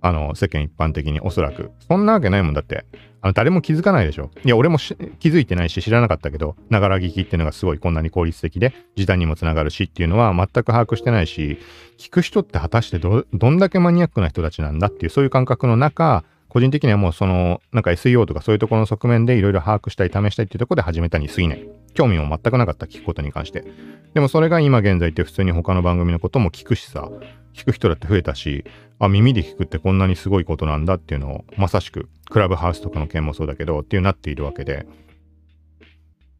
[0.00, 1.70] あの、世間一般的におそらく。
[1.86, 2.86] そんなわけないもんだって。
[3.20, 4.30] あの、誰も気づかないでしょ。
[4.44, 11.58] いや、俺も気づいてないし知らなかったけど、ながら聞きっていうのがすごいこんなに効率的で、時短にもつながるしっていうのは全く把握してないし、
[11.98, 21.66] 聞く人って果たしてど、どんだけマニアックな人たちなんだっていう、そういう感覚の中、個人的にはもうその、なんか SEO とかそういうところの側面でいろいろ把握したい、試したいっていうところで始めたに過ぎない。
[21.94, 23.64] 興味も全くなかった、聞くことに関して。
[24.12, 27.08] でもそれが今現在って普通に他の番組のことも聞くしさ、
[27.54, 28.66] 聞く人だって増えたし、
[28.98, 34.84] あ、耳で聞くってこんなにすごいことなんだっていうのを、まさしく、クラブハウスとかの件もそうだけど、っていうなっているわけで、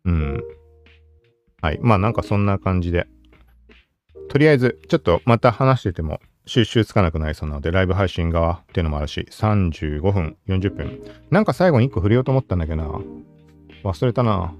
[0.04, 0.42] うん。
[1.62, 1.78] はい。
[1.80, 3.06] まあなんかそんな感じで、
[4.28, 11.00] とりあえず、ちょっとまた話してても収集つかなくなりそうなので、ライブ配信側っていうのもあるし、35分、40分。
[11.30, 13.00] なんか最後に1個触れようと思ったんだけどな。
[13.84, 14.54] 忘れたな。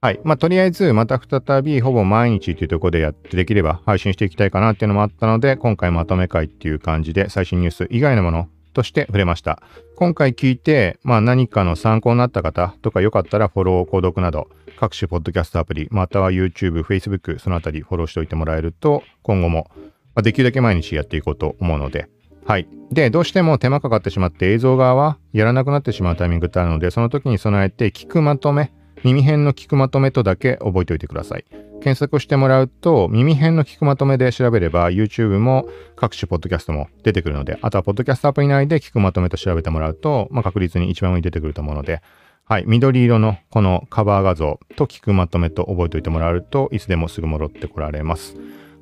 [0.00, 0.20] はい。
[0.24, 9.62] まあ、とりあえず、また再び、ほぼ毎日っていうところでやってできれば配信していきたいかなっていうのもあったので、今回まとめ会っていう感じで、最新ニュース以外のものとして触れました。
[9.96, 14.48] 今回聞いて、まあ、何かの参考になった方とかよかったらフォロー、購読など、
[14.78, 19.70] 各種ポッドキャストアプリ、または YouTube、Facebook、そのあたりフォローしておいてもらえると、今後も、
[20.16, 22.08] まできるだけ毎日やっていこうと思うので、
[22.46, 22.68] はい。
[22.90, 28.72] で、どうしても手間かかってしまって映像側はやらなくなってしまうタイミングってあるので、その時に備えて聞くまとめ、
[29.04, 31.44] 耳辺の聞くまとめとだけ覚えておいてください。
[31.82, 42.00] 検索してもらうと、耳辺の聞くまとめで調べれば、YouTube も各種ポッドキャストも出てくるので、あとはポッドキャストアプリ内で聞くまとめと調べてもらうと、まあ、確実に一番上に出てくると思うので、
[42.44, 48.36] はい、緑色のこのカバー画像と聞くまとめと覚えておいてもらうといつでもすぐ戻ってこられます。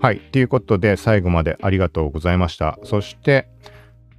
[0.04, 2.78] はい、ということで最後までありがとうございました。
[2.84, 3.48] そして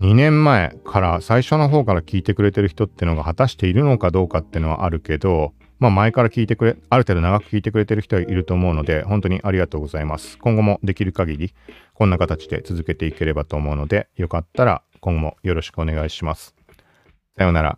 [0.01, 10.39] 2年前から最初の方から聞いてくれてる人ってのが果たしているのかどうかってのはあるけど、まあ前から聞いてくれ、ある程度長く聞いてくれてる人はいると思うので、本当にありがとうございます。
[10.39, 11.53] 今後もできる限り
[11.93, 16.55] こんな形で続けていければと思うので、よかったら今後もよろしくお願いします。
[17.37, 17.77] さようなら。